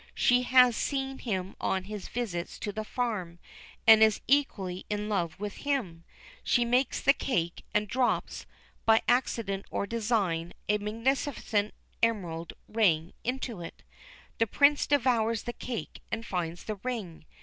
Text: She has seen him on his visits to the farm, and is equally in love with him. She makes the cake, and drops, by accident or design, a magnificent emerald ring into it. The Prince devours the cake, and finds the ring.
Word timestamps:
She 0.15 0.41
has 0.41 0.75
seen 0.75 1.19
him 1.19 1.55
on 1.61 1.83
his 1.83 2.07
visits 2.07 2.57
to 2.61 2.71
the 2.71 2.83
farm, 2.83 3.37
and 3.85 4.01
is 4.01 4.19
equally 4.27 4.83
in 4.89 5.09
love 5.09 5.39
with 5.39 5.57
him. 5.57 6.05
She 6.43 6.65
makes 6.65 6.99
the 6.99 7.13
cake, 7.13 7.65
and 7.71 7.87
drops, 7.87 8.47
by 8.83 9.03
accident 9.07 9.67
or 9.69 9.85
design, 9.85 10.53
a 10.67 10.79
magnificent 10.79 11.75
emerald 12.01 12.53
ring 12.67 13.13
into 13.23 13.61
it. 13.61 13.83
The 14.39 14.47
Prince 14.47 14.87
devours 14.87 15.43
the 15.43 15.53
cake, 15.53 16.01
and 16.11 16.25
finds 16.25 16.63
the 16.63 16.77
ring. 16.77 17.25